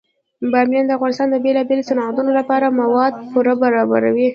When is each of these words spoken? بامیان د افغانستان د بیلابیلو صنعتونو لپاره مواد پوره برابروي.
بامیان 0.51 0.85
د 0.87 0.91
افغانستان 0.97 1.27
د 1.31 1.37
بیلابیلو 1.43 1.87
صنعتونو 1.89 2.31
لپاره 2.39 2.75
مواد 2.81 3.13
پوره 3.31 3.53
برابروي. 3.63 4.27